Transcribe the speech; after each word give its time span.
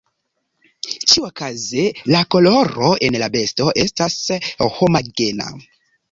Ĉiukaze 1.11 1.83
la 2.13 2.21
koloro 2.35 2.89
en 3.07 3.17
la 3.23 3.27
besto 3.35 3.67
estas 3.83 4.17
homogena. 4.79 5.51